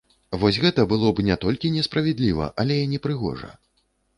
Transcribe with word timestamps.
Вось 0.43 0.57
гэта 0.63 0.85
было 0.93 1.11
б 1.19 1.25
не 1.27 1.35
толькі 1.43 1.71
несправядліва, 1.75 2.51
але 2.65 2.79
і 2.85 2.91
непрыгожа. 2.95 3.53